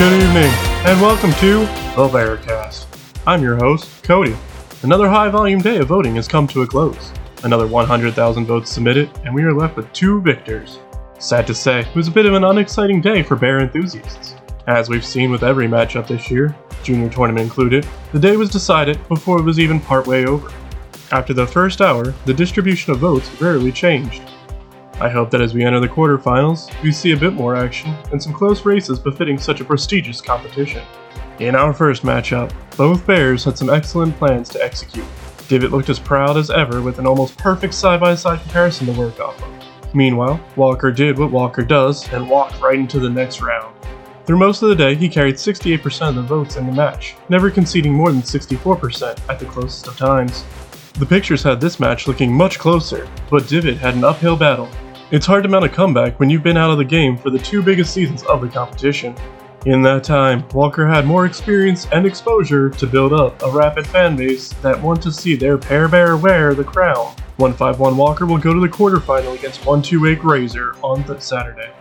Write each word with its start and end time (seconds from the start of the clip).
Good 0.00 0.22
evening, 0.22 0.50
and 0.86 0.98
welcome 0.98 1.30
to 1.32 1.58
The 1.94 2.08
Bearcast. 2.08 2.86
I'm 3.26 3.42
your 3.42 3.56
host, 3.56 4.02
Cody. 4.02 4.34
Another 4.82 5.10
high 5.10 5.28
volume 5.28 5.60
day 5.60 5.76
of 5.76 5.88
voting 5.88 6.16
has 6.16 6.26
come 6.26 6.46
to 6.46 6.62
a 6.62 6.66
close. 6.66 7.12
Another 7.44 7.66
100,000 7.66 8.46
votes 8.46 8.70
submitted, 8.70 9.10
and 9.26 9.34
we 9.34 9.42
are 9.42 9.52
left 9.52 9.76
with 9.76 9.92
two 9.92 10.22
victors. 10.22 10.78
Sad 11.18 11.46
to 11.48 11.54
say, 11.54 11.80
it 11.80 11.94
was 11.94 12.08
a 12.08 12.12
bit 12.12 12.24
of 12.24 12.32
an 12.32 12.44
unexciting 12.44 13.02
day 13.02 13.22
for 13.22 13.36
bear 13.36 13.60
enthusiasts. 13.60 14.36
As 14.66 14.88
we've 14.88 15.04
seen 15.04 15.30
with 15.30 15.42
every 15.42 15.68
matchup 15.68 16.08
this 16.08 16.30
year, 16.30 16.56
junior 16.82 17.10
tournament 17.10 17.44
included, 17.44 17.86
the 18.12 18.18
day 18.18 18.38
was 18.38 18.48
decided 18.48 19.06
before 19.06 19.38
it 19.38 19.44
was 19.44 19.60
even 19.60 19.78
partway 19.80 20.24
over. 20.24 20.50
After 21.12 21.34
the 21.34 21.46
first 21.46 21.82
hour, 21.82 22.14
the 22.24 22.32
distribution 22.32 22.94
of 22.94 23.00
votes 23.00 23.30
rarely 23.38 23.70
changed. 23.70 24.22
I 25.00 25.08
hope 25.08 25.30
that 25.30 25.40
as 25.40 25.54
we 25.54 25.64
enter 25.64 25.80
the 25.80 25.88
quarterfinals, 25.88 26.70
we 26.82 26.92
see 26.92 27.12
a 27.12 27.16
bit 27.16 27.32
more 27.32 27.56
action 27.56 27.96
and 28.12 28.22
some 28.22 28.34
close 28.34 28.66
races 28.66 28.98
befitting 28.98 29.38
such 29.38 29.60
a 29.60 29.64
prestigious 29.64 30.20
competition. 30.20 30.82
In 31.38 31.54
our 31.54 31.72
first 31.72 32.02
matchup, 32.02 32.52
both 32.76 33.06
Bears 33.06 33.44
had 33.44 33.56
some 33.56 33.70
excellent 33.70 34.14
plans 34.18 34.50
to 34.50 34.62
execute. 34.62 35.06
Divot 35.48 35.70
looked 35.70 35.88
as 35.88 35.98
proud 35.98 36.36
as 36.36 36.50
ever 36.50 36.82
with 36.82 36.98
an 36.98 37.06
almost 37.06 37.38
perfect 37.38 37.72
side 37.72 37.98
by 37.98 38.14
side 38.14 38.42
comparison 38.42 38.86
to 38.88 38.92
work 38.92 39.18
off 39.20 39.42
of. 39.42 39.94
Meanwhile, 39.94 40.38
Walker 40.54 40.92
did 40.92 41.18
what 41.18 41.30
Walker 41.30 41.62
does 41.62 42.06
and 42.12 42.28
walked 42.28 42.60
right 42.60 42.78
into 42.78 43.00
the 43.00 43.08
next 43.08 43.40
round. 43.40 43.74
Through 44.26 44.38
most 44.38 44.62
of 44.62 44.68
the 44.68 44.76
day, 44.76 44.94
he 44.94 45.08
carried 45.08 45.36
68% 45.36 46.10
of 46.10 46.14
the 46.14 46.22
votes 46.22 46.56
in 46.56 46.66
the 46.66 46.72
match, 46.72 47.16
never 47.30 47.50
conceding 47.50 47.94
more 47.94 48.12
than 48.12 48.20
64% 48.20 49.18
at 49.30 49.38
the 49.38 49.46
closest 49.46 49.88
of 49.88 49.96
times. 49.96 50.44
The 50.92 51.06
pictures 51.06 51.42
had 51.42 51.58
this 51.58 51.80
match 51.80 52.06
looking 52.06 52.30
much 52.32 52.58
closer, 52.58 53.08
but 53.30 53.48
Divot 53.48 53.78
had 53.78 53.94
an 53.94 54.04
uphill 54.04 54.36
battle. 54.36 54.68
It's 55.12 55.26
hard 55.26 55.42
to 55.42 55.48
mount 55.48 55.64
a 55.64 55.68
comeback 55.68 56.20
when 56.20 56.30
you've 56.30 56.44
been 56.44 56.56
out 56.56 56.70
of 56.70 56.78
the 56.78 56.84
game 56.84 57.18
for 57.18 57.30
the 57.30 57.38
two 57.40 57.64
biggest 57.64 57.92
seasons 57.92 58.22
of 58.22 58.40
the 58.40 58.48
competition. 58.48 59.16
In 59.66 59.82
that 59.82 60.04
time, 60.04 60.46
Walker 60.54 60.86
had 60.86 61.04
more 61.04 61.26
experience 61.26 61.88
and 61.90 62.06
exposure 62.06 62.70
to 62.70 62.86
build 62.86 63.12
up 63.12 63.42
a 63.42 63.50
rapid 63.50 63.88
fan 63.88 64.14
base 64.14 64.52
that 64.62 64.80
want 64.80 65.02
to 65.02 65.10
see 65.10 65.34
their 65.34 65.58
pair 65.58 65.88
bear 65.88 66.16
wear 66.16 66.54
the 66.54 66.62
crown. 66.62 67.12
151 67.38 67.96
Walker 67.96 68.24
will 68.24 68.38
go 68.38 68.54
to 68.54 68.60
the 68.60 68.68
quarterfinal 68.68 69.34
against 69.34 69.66
128 69.66 70.22
Razor 70.22 70.76
on 70.80 71.02
the 71.02 71.18
Saturday. 71.20 71.72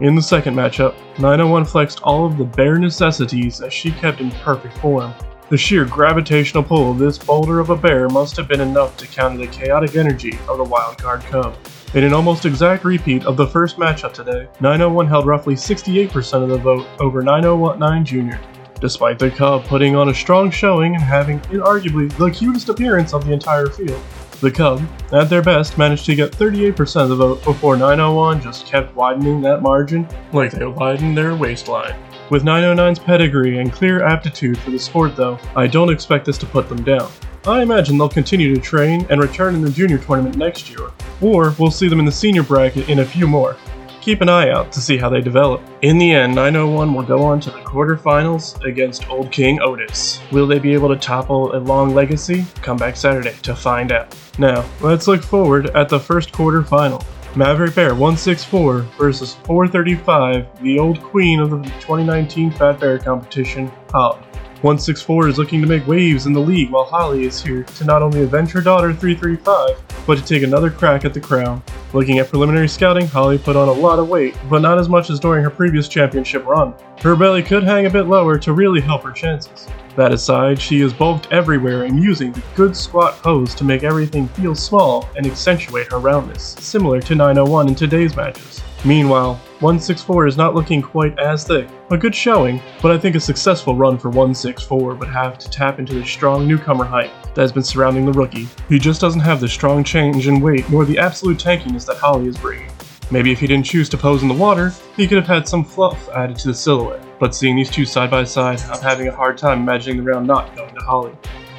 In 0.00 0.14
the 0.14 0.20
second 0.20 0.54
matchup, 0.54 0.94
901 1.18 1.64
flexed 1.64 2.02
all 2.02 2.26
of 2.26 2.36
the 2.36 2.44
bare 2.44 2.78
necessities 2.78 3.62
as 3.62 3.72
she 3.72 3.92
kept 3.92 4.20
in 4.20 4.30
perfect 4.30 4.76
form. 4.76 5.14
The 5.48 5.56
sheer 5.56 5.86
gravitational 5.86 6.62
pull 6.62 6.90
of 6.90 6.98
this 6.98 7.16
boulder 7.16 7.60
of 7.60 7.70
a 7.70 7.76
bear 7.76 8.10
must 8.10 8.36
have 8.36 8.46
been 8.46 8.60
enough 8.60 8.98
to 8.98 9.06
counter 9.06 9.38
the 9.38 9.46
chaotic 9.46 9.96
energy 9.96 10.38
of 10.46 10.58
the 10.58 10.64
wildcard 10.66 11.22
Cub. 11.22 11.56
In 11.94 12.04
an 12.04 12.12
almost 12.12 12.44
exact 12.44 12.84
repeat 12.84 13.24
of 13.24 13.38
the 13.38 13.46
first 13.46 13.78
matchup 13.78 14.12
today, 14.12 14.46
901 14.60 15.06
held 15.06 15.26
roughly 15.26 15.54
68% 15.54 16.42
of 16.42 16.50
the 16.50 16.58
vote 16.58 16.86
over 17.00 17.22
9019 17.22 18.30
Jr. 18.30 18.36
Despite 18.78 19.18
the 19.18 19.30
Cub 19.30 19.64
putting 19.64 19.96
on 19.96 20.10
a 20.10 20.14
strong 20.14 20.50
showing 20.50 20.94
and 20.94 21.02
having 21.02 21.40
inarguably 21.40 22.14
the 22.18 22.30
cutest 22.30 22.68
appearance 22.68 23.14
of 23.14 23.24
the 23.24 23.32
entire 23.32 23.68
field, 23.68 24.02
the 24.42 24.50
Cub, 24.50 24.82
at 25.12 25.30
their 25.30 25.40
best, 25.40 25.78
managed 25.78 26.04
to 26.04 26.14
get 26.14 26.30
38% 26.30 27.04
of 27.04 27.08
the 27.08 27.16
vote 27.16 27.42
before 27.42 27.74
901 27.78 28.42
just 28.42 28.66
kept 28.66 28.94
widening 28.94 29.40
that 29.40 29.62
margin 29.62 30.06
like 30.34 30.52
they 30.52 30.66
widened 30.66 31.16
their 31.16 31.36
waistline. 31.36 31.96
With 32.28 32.44
909's 32.44 32.98
pedigree 32.98 33.60
and 33.60 33.72
clear 33.72 34.04
aptitude 34.04 34.58
for 34.58 34.70
the 34.70 34.78
sport, 34.78 35.16
though, 35.16 35.38
I 35.56 35.66
don't 35.66 35.90
expect 35.90 36.26
this 36.26 36.36
to 36.38 36.46
put 36.46 36.68
them 36.68 36.84
down. 36.84 37.10
I 37.46 37.62
imagine 37.62 37.96
they'll 37.96 38.10
continue 38.10 38.54
to 38.54 38.60
train 38.60 39.06
and 39.08 39.22
return 39.22 39.54
in 39.54 39.62
the 39.62 39.70
junior 39.70 39.96
tournament 39.96 40.36
next 40.36 40.68
year, 40.68 40.90
or 41.20 41.54
we'll 41.58 41.70
see 41.70 41.88
them 41.88 41.98
in 41.98 42.04
the 42.04 42.12
senior 42.12 42.42
bracket 42.42 42.88
in 42.88 43.00
a 43.00 43.04
few 43.04 43.26
more. 43.26 43.56
Keep 44.00 44.22
an 44.22 44.28
eye 44.28 44.50
out 44.50 44.72
to 44.72 44.80
see 44.80 44.96
how 44.96 45.08
they 45.08 45.20
develop. 45.20 45.60
In 45.82 45.98
the 45.98 46.12
end, 46.12 46.34
901 46.34 46.94
will 46.94 47.02
go 47.02 47.22
on 47.24 47.40
to 47.40 47.50
the 47.50 47.58
quarterfinals 47.58 48.62
against 48.64 49.08
Old 49.10 49.30
King 49.30 49.60
Otis. 49.60 50.20
Will 50.32 50.46
they 50.46 50.58
be 50.58 50.72
able 50.72 50.88
to 50.88 50.96
topple 50.96 51.54
a 51.54 51.58
long 51.58 51.94
legacy? 51.94 52.46
Come 52.62 52.76
back 52.76 52.96
Saturday 52.96 53.36
to 53.42 53.54
find 53.54 53.92
out. 53.92 54.16
Now, 54.38 54.64
let's 54.80 55.08
look 55.08 55.22
forward 55.22 55.70
at 55.76 55.88
the 55.88 56.00
first 56.00 56.32
quarterfinal. 56.32 57.04
Maverick 57.36 57.74
Bear 57.74 57.90
164 57.90 58.80
versus 58.96 59.34
435, 59.44 60.62
the 60.62 60.78
old 60.78 61.02
queen 61.02 61.40
of 61.40 61.50
the 61.50 61.62
2019 61.62 62.50
Fat 62.52 62.80
Bear 62.80 62.98
competition, 62.98 63.70
Holly. 63.90 64.22
164 64.62 65.28
is 65.28 65.38
looking 65.38 65.60
to 65.60 65.68
make 65.68 65.86
waves 65.86 66.26
in 66.26 66.32
the 66.32 66.40
league 66.40 66.72
while 66.72 66.84
Holly 66.84 67.24
is 67.24 67.40
here 67.40 67.62
to 67.62 67.84
not 67.84 68.02
only 68.02 68.22
avenge 68.22 68.50
her 68.50 68.60
daughter 68.60 68.92
335, 68.92 69.80
but 70.04 70.18
to 70.18 70.24
take 70.24 70.42
another 70.42 70.68
crack 70.68 71.04
at 71.04 71.14
the 71.14 71.20
crown. 71.20 71.62
Looking 71.92 72.18
at 72.18 72.28
preliminary 72.28 72.66
scouting, 72.66 73.06
Holly 73.06 73.38
put 73.38 73.54
on 73.54 73.68
a 73.68 73.72
lot 73.72 74.00
of 74.00 74.08
weight, 74.08 74.36
but 74.50 74.60
not 74.60 74.76
as 74.76 74.88
much 74.88 75.10
as 75.10 75.20
during 75.20 75.44
her 75.44 75.50
previous 75.50 75.86
championship 75.86 76.44
run. 76.44 76.74
Her 77.00 77.14
belly 77.14 77.44
could 77.44 77.62
hang 77.62 77.86
a 77.86 77.90
bit 77.90 78.08
lower 78.08 78.36
to 78.38 78.52
really 78.52 78.80
help 78.80 79.04
her 79.04 79.12
chances. 79.12 79.68
That 79.94 80.12
aside, 80.12 80.60
she 80.60 80.80
is 80.80 80.92
bulked 80.92 81.32
everywhere 81.32 81.84
and 81.84 82.02
using 82.02 82.32
the 82.32 82.42
good 82.56 82.76
squat 82.76 83.22
pose 83.22 83.54
to 83.54 83.64
make 83.64 83.84
everything 83.84 84.26
feel 84.26 84.56
small 84.56 85.08
and 85.16 85.24
accentuate 85.24 85.92
her 85.92 86.00
roundness, 86.00 86.56
similar 86.58 87.00
to 87.02 87.14
901 87.14 87.68
in 87.68 87.74
today's 87.76 88.16
matches. 88.16 88.60
Meanwhile, 88.84 89.34
164 89.60 90.28
is 90.28 90.36
not 90.36 90.54
looking 90.54 90.80
quite 90.80 91.18
as 91.18 91.42
thick. 91.42 91.68
A 91.90 91.98
good 91.98 92.14
showing, 92.14 92.62
but 92.80 92.92
I 92.92 92.98
think 92.98 93.16
a 93.16 93.20
successful 93.20 93.74
run 93.74 93.98
for 93.98 94.08
164 94.08 94.94
would 94.94 95.08
have 95.08 95.36
to 95.38 95.50
tap 95.50 95.80
into 95.80 95.94
the 95.94 96.06
strong 96.06 96.46
newcomer 96.46 96.84
hype 96.84 97.10
that 97.34 97.40
has 97.40 97.50
been 97.50 97.64
surrounding 97.64 98.06
the 98.06 98.12
rookie. 98.12 98.46
He 98.68 98.78
just 98.78 99.00
doesn't 99.00 99.20
have 99.20 99.40
the 99.40 99.48
strong 99.48 99.82
change 99.82 100.28
in 100.28 100.40
weight 100.40 100.70
nor 100.70 100.84
the 100.84 100.98
absolute 100.98 101.38
tankiness 101.38 101.86
that 101.86 101.96
Holly 101.96 102.28
is 102.28 102.38
bringing. 102.38 102.70
Maybe 103.10 103.32
if 103.32 103.40
he 103.40 103.48
didn't 103.48 103.66
choose 103.66 103.88
to 103.88 103.98
pose 103.98 104.22
in 104.22 104.28
the 104.28 104.34
water, 104.34 104.72
he 104.96 105.08
could 105.08 105.18
have 105.18 105.26
had 105.26 105.48
some 105.48 105.64
fluff 105.64 106.08
added 106.10 106.36
to 106.38 106.48
the 106.48 106.54
silhouette. 106.54 107.02
But 107.18 107.34
seeing 107.34 107.56
these 107.56 107.70
two 107.70 107.84
side 107.84 108.12
by 108.12 108.22
side, 108.24 108.60
I'm 108.62 108.80
having 108.80 109.08
a 109.08 109.14
hard 109.14 109.38
time 109.38 109.62
imagining 109.62 109.96
the 109.96 110.04
round 110.04 110.26
not 110.26 110.54
going 110.54 110.74
to 110.74 110.80
Holly. 110.82 111.12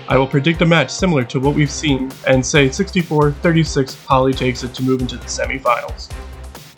I 0.07 0.17
will 0.17 0.27
predict 0.27 0.61
a 0.61 0.65
match 0.65 0.89
similar 0.89 1.25
to 1.25 1.39
what 1.39 1.53
we've 1.53 1.69
seen 1.69 2.11
and 2.27 2.45
say 2.45 2.69
64 2.69 3.33
36 3.33 4.05
Holly 4.05 4.33
takes 4.33 4.63
it 4.63 4.73
to 4.75 4.83
move 4.83 5.01
into 5.01 5.17
the 5.17 5.25
semifinals. 5.25 6.09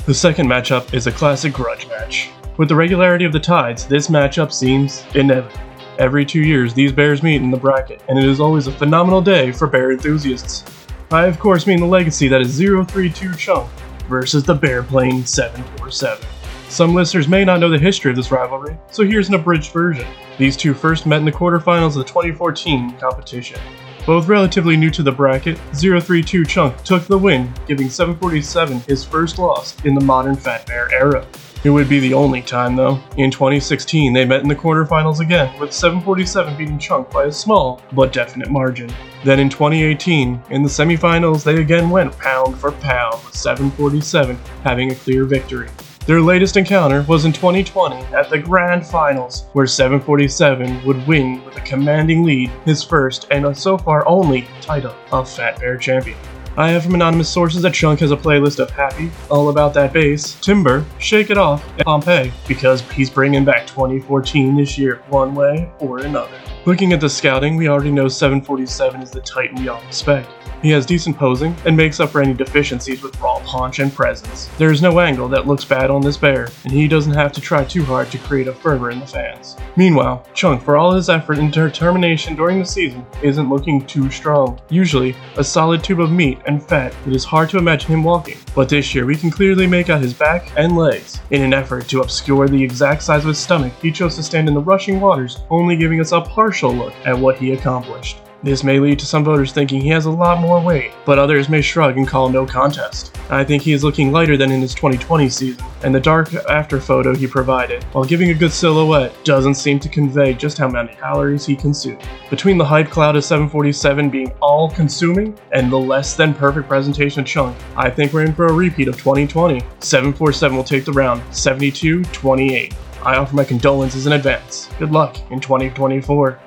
The 0.08 0.16
second 0.16 0.48
matchup 0.48 0.96
is 0.96 1.06
a 1.06 1.12
classic 1.12 1.54
grudge 1.54 1.88
match. 1.88 2.32
With 2.58 2.70
the 2.70 2.76
regularity 2.76 3.24
of 3.24 3.32
the 3.32 3.40
tides, 3.40 3.86
this 3.86 4.08
matchup 4.08 4.52
seems 4.52 5.06
inevitable. 5.14 5.62
Every 6.00 6.26
two 6.26 6.42
years, 6.42 6.74
these 6.74 6.92
bears 6.92 7.22
meet 7.22 7.36
in 7.36 7.52
the 7.52 7.58
bracket, 7.58 8.02
and 8.10 8.18
it 8.18 8.26
is 8.26 8.40
always 8.40 8.66
a 8.66 8.72
phenomenal 8.72 9.22
day 9.22 9.52
for 9.52 9.68
bear 9.68 9.92
enthusiasts. 9.92 10.88
I, 11.12 11.28
of 11.28 11.38
course, 11.38 11.68
mean 11.68 11.80
the 11.80 11.86
legacy 11.86 12.28
that 12.30 12.42
is 12.42 12.58
032 12.58 13.36
Chunk 13.36 13.70
versus 14.10 14.44
the 14.44 14.56
Bear 14.56 14.82
Plane 14.82 15.24
747. 15.24 16.28
Some 16.68 16.96
listeners 16.96 17.28
may 17.28 17.46
not 17.46 17.60
know 17.60 17.70
the 17.70 17.78
history 17.78 18.10
of 18.10 18.18
this 18.18 18.32
rivalry, 18.32 18.76
so 18.90 19.04
here's 19.04 19.30
an 19.30 19.36
abridged 19.36 19.72
version. 19.72 20.08
These 20.40 20.58
two 20.58 20.74
first 20.74 21.06
met 21.06 21.20
in 21.20 21.26
the 21.26 21.32
quarterfinals 21.32 21.90
of 21.90 21.94
the 21.94 22.06
2014 22.06 22.98
competition. 22.98 23.60
Both 24.06 24.28
relatively 24.28 24.76
new 24.76 24.90
to 24.92 25.04
the 25.04 25.12
bracket, 25.12 25.60
032 25.74 26.44
Chunk 26.46 26.84
took 26.84 27.04
the 27.04 27.18
win, 27.18 27.54
giving 27.68 27.90
747 27.90 28.80
his 28.82 29.04
first 29.04 29.38
loss 29.38 29.76
in 29.86 29.94
the 29.94 30.04
modern 30.04 30.36
Fat 30.36 30.66
Bear 30.66 30.92
era. 30.92 31.26
It 31.64 31.70
would 31.70 31.88
be 31.88 32.00
the 32.00 32.16
only 32.16 32.42
time, 32.42 32.76
though. 32.76 33.00
In 33.18 33.30
2016, 33.30 34.12
they 34.12 34.26
met 34.26 34.42
in 34.42 34.48
the 34.48 34.56
quarterfinals 34.56 35.20
again, 35.20 35.58
with 35.60 35.72
747 35.72 36.58
beating 36.58 36.80
Chunk 36.80 37.12
by 37.12 37.26
a 37.26 37.32
small 37.32 37.84
but 37.92 38.12
definite 38.12 38.50
margin. 38.50 38.92
Then 39.24 39.40
in 39.40 39.50
2018, 39.50 40.42
in 40.50 40.64
the 40.64 40.70
semifinals, 40.70 41.44
they 41.44 41.62
again 41.62 41.92
went 41.92 42.18
pound 42.18 42.58
for 42.58 42.72
pound, 42.72 43.24
with 43.24 43.36
747 43.36 44.36
having 44.64 44.92
a 44.92 44.96
clear 44.96 45.26
victory. 45.26 45.70
Their 46.08 46.20
latest 46.20 46.58
encounter 46.58 47.04
was 47.04 47.26
in 47.26 47.32
2020 47.32 47.96
at 48.16 48.28
the 48.32 48.40
Grand 48.40 48.84
Finals, 48.86 49.46
where 49.54 49.68
747 49.68 50.84
would 50.84 51.06
win 51.06 51.46
with 51.46 51.56
a 51.58 51.62
commanding 51.62 52.24
lead, 52.24 52.50
his 52.66 52.82
first 52.82 53.28
and 53.30 53.56
so 53.56 53.78
far 53.78 54.08
only 54.08 54.48
title 54.62 54.96
of 55.12 55.30
Fat 55.30 55.60
Bear 55.60 55.78
Champion. 55.78 56.18
I 56.58 56.70
have 56.70 56.84
from 56.84 56.96
anonymous 56.96 57.30
sources 57.30 57.62
that 57.62 57.76
Chunk 57.76 58.00
has 58.00 58.10
a 58.10 58.18
playlist 58.18 58.58
of 58.60 58.72
Happy, 58.72 59.12
All 59.30 59.50
About 59.50 59.76
That 59.76 59.94
Bass, 59.94 60.40
Timber, 60.42 60.84
Shake 60.98 61.30
It 61.30 61.38
Off, 61.38 61.64
and 61.78 61.86
Pompeii, 61.86 62.34
because 62.48 62.82
he's 62.90 63.10
bringing 63.10 63.46
back 63.46 63.68
2014 63.68 64.58
this 64.58 64.80
year, 64.80 65.04
one 65.10 65.36
way 65.36 65.72
or 65.80 66.00
another. 66.00 66.36
Looking 66.64 66.94
at 66.94 67.02
the 67.02 67.10
scouting, 67.10 67.56
we 67.56 67.70
already 67.70 67.90
know 67.90 68.08
747 68.08 69.02
is 69.02 69.10
the 69.10 69.20
Titan 69.22 69.64
we 69.64 69.68
all 69.68 69.82
expect. 69.82 70.30
He 70.62 70.70
has 70.70 70.86
decent 70.86 71.18
posing 71.18 71.56
and 71.66 71.76
makes 71.76 72.00
up 72.00 72.12
for 72.12 72.22
any 72.22 72.36
deficiencies 72.36 73.02
with 73.02 73.20
raw 73.20 73.40
punch 73.44 73.80
and 73.80 73.92
presence. 73.92 74.48
There 74.60 74.72
is 74.72 74.80
no 74.80 75.00
angle 75.00 75.28
that 75.30 75.48
looks 75.48 75.66
bad 75.66 75.90
on 75.90 76.02
this 76.02 76.18
bear, 76.18 76.50
and 76.64 76.72
he 76.72 76.88
doesn't 76.88 77.16
have 77.16 77.32
to 77.32 77.42
try 77.42 77.66
too 77.66 77.84
hard 77.84 78.12
to 78.12 78.20
create 78.20 78.48
a 78.48 78.54
fervor 78.54 78.92
in 78.92 79.00
the 79.00 79.08
fans. 79.08 79.58
Meanwhile, 79.76 80.28
Chunk, 80.36 80.62
for 80.62 80.78
all 80.78 80.92
his 80.92 81.10
effort 81.10 81.40
and 81.40 81.52
determination 81.52 82.36
during 82.36 82.60
the 82.60 82.66
season, 82.66 83.04
isn't 83.24 83.50
looking 83.50 83.84
too 83.88 84.12
strong. 84.12 84.62
Usually, 84.70 85.16
a 85.38 85.44
solid 85.44 85.84
tube 85.84 86.00
of 86.00 86.12
meat 86.12 86.38
and 86.46 86.62
fat, 86.62 86.94
it 87.08 87.16
is 87.16 87.24
hard 87.24 87.50
to 87.50 87.58
imagine 87.58 87.92
him 87.92 88.04
walking. 88.04 88.38
But 88.54 88.70
this 88.70 88.94
year, 88.94 89.08
we 89.08 89.16
can 89.16 89.32
clearly 89.32 89.66
make 89.66 89.90
out 89.90 90.02
his 90.02 90.14
back 90.14 90.52
and 90.58 90.78
legs. 90.78 91.22
In 91.32 91.42
an 91.42 91.56
effort 91.56 91.88
to 91.88 92.02
obscure 92.02 92.48
the 92.48 92.64
exact 92.64 93.02
size 93.02 93.24
of 93.24 93.30
his 93.30 93.40
stomach, 93.40 93.74
he 93.82 93.92
chose 93.92 94.16
to 94.18 94.24
stand 94.24 94.48
in 94.48 94.54
the 94.54 94.62
rushing 94.62 95.02
waters, 95.02 95.40
only 95.50 95.76
giving 95.76 96.00
us 96.00 96.12
a 96.12 96.22
look 96.54 96.94
at 97.06 97.18
what 97.18 97.38
he 97.38 97.54
accomplished. 97.54 98.18
This 98.44 98.64
may 98.64 98.80
lead 98.80 98.98
to 98.98 99.06
some 99.06 99.24
voters 99.24 99.52
thinking 99.52 99.82
he 99.82 99.90
has 99.90 100.06
a 100.06 100.12
lot 100.12 100.40
more 100.40 100.60
weight, 100.60 100.94
but 101.06 101.20
others 101.20 101.48
may 101.48 101.62
shrug 101.62 101.98
and 101.98 102.08
call 102.08 102.28
no 102.28 102.44
contest. 102.44 103.16
I 103.30 103.44
think 103.44 103.62
he 103.62 103.72
is 103.72 103.84
looking 103.84 104.12
lighter 104.12 104.36
than 104.36 104.52
in 104.52 104.62
his 104.62 104.74
2020 104.74 105.30
season, 105.30 105.64
and 105.84 105.94
the 105.94 106.00
dark 106.00 106.34
after 106.50 106.82
photo 106.82 107.14
he 107.14 107.28
provided, 107.28 107.84
while 107.94 108.04
giving 108.04 108.32
a 108.32 108.34
good 108.34 108.52
silhouette, 108.52 109.14
doesn't 109.24 109.54
seem 109.54 109.80
to 109.82 109.90
convey 109.90 110.34
just 110.34 110.58
how 110.58 110.68
many 110.68 110.92
calories 110.96 111.46
he 111.46 111.56
consumed. 111.56 112.02
Between 112.32 112.58
the 112.58 112.66
hype 112.66 112.90
cloud 112.90 113.16
of 113.16 113.24
747 113.24 114.10
being 114.10 114.32
all 114.42 114.72
consuming 114.72 115.38
and 115.52 115.72
the 115.72 115.80
less 115.80 116.16
than 116.16 116.34
perfect 116.34 116.68
presentation 116.68 117.24
Chunk, 117.24 117.56
I 117.78 117.92
think 117.92 118.12
we're 118.12 118.26
in 118.26 118.34
for 118.34 118.48
a 118.48 118.54
repeat 118.54 118.88
of 118.88 118.98
2020. 118.98 119.60
747 119.82 120.58
will 120.58 120.64
take 120.64 120.86
the 120.86 120.94
round 120.94 121.22
72 121.34 122.04
28. 122.06 122.74
I 123.04 123.16
offer 123.16 123.36
my 123.36 123.44
condolences 123.44 124.06
in 124.08 124.14
advance. 124.14 124.70
Good 124.78 124.92
luck 124.92 125.18
in 125.32 125.40
2024. 125.40 126.40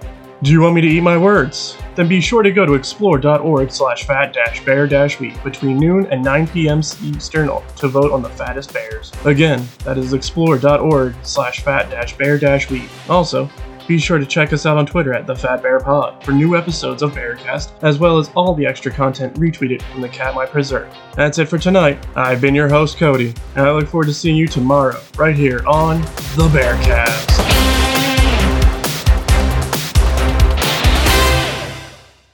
Do 0.42 0.50
you 0.50 0.60
want 0.60 0.74
me 0.74 0.82
to 0.82 0.86
eat 0.86 1.00
my 1.00 1.16
words? 1.16 1.76
Then 1.94 2.06
be 2.06 2.20
sure 2.20 2.42
to 2.42 2.52
go 2.52 2.66
to 2.66 2.74
explore.org 2.74 3.70
slash 3.70 4.04
fat 4.04 4.36
bear 4.64 4.86
week 5.18 5.42
between 5.42 5.78
noon 5.78 6.06
and 6.06 6.22
9 6.22 6.48
p.m. 6.48 6.80
Eastern 7.02 7.48
to 7.76 7.88
vote 7.88 8.12
on 8.12 8.20
the 8.20 8.28
fattest 8.28 8.72
bears. 8.72 9.10
Again, 9.24 9.66
that 9.84 9.96
is 9.96 10.12
explore.org 10.12 11.14
slash 11.22 11.60
fat 11.60 12.18
bear 12.18 12.38
week. 12.70 12.90
Also, 13.08 13.48
be 13.86 13.98
sure 13.98 14.18
to 14.18 14.26
check 14.26 14.52
us 14.52 14.66
out 14.66 14.76
on 14.76 14.86
Twitter 14.86 15.12
at 15.12 15.26
the 15.26 15.34
Fat 15.34 15.62
Bear 15.62 15.80
Pod 15.80 16.22
for 16.24 16.32
new 16.32 16.56
episodes 16.56 17.02
of 17.02 17.12
Bearcast, 17.12 17.72
as 17.82 17.98
well 17.98 18.18
as 18.18 18.30
all 18.34 18.54
the 18.54 18.66
extra 18.66 18.90
content 18.90 19.34
retweeted 19.34 19.82
from 19.82 20.00
the 20.00 20.08
Katmai 20.08 20.46
Preserve. 20.46 20.94
That's 21.14 21.38
it 21.38 21.46
for 21.46 21.58
tonight. 21.58 22.04
I've 22.16 22.40
been 22.40 22.54
your 22.54 22.68
host, 22.68 22.98
Cody, 22.98 23.34
and 23.56 23.66
I 23.66 23.72
look 23.72 23.88
forward 23.88 24.06
to 24.06 24.14
seeing 24.14 24.36
you 24.36 24.48
tomorrow, 24.48 25.00
right 25.16 25.34
here 25.34 25.62
on 25.66 26.00
The 26.36 26.48
Bearcast. 26.52 27.43